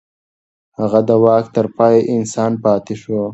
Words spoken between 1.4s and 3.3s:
تر پای انسان پاتې شو.